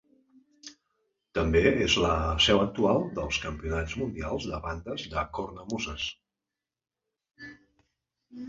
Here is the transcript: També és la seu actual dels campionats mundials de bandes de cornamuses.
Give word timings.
També 1.37 1.61
és 1.87 1.97
la 2.05 2.13
seu 2.45 2.61
actual 2.61 3.05
dels 3.19 3.39
campionats 3.43 3.95
mundials 4.05 4.49
de 4.53 4.63
bandes 4.65 5.05
de 5.15 5.27
cornamuses. 5.39 6.07